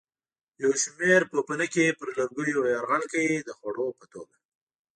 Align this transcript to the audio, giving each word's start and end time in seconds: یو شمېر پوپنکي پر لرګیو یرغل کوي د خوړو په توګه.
یو 0.61 0.71
شمېر 0.83 1.21
پوپنکي 1.31 1.85
پر 1.97 2.07
لرګیو 2.17 2.61
یرغل 2.73 3.03
کوي 3.11 3.29
د 3.47 3.49
خوړو 3.57 3.87
په 3.99 4.05
توګه. 4.13 4.35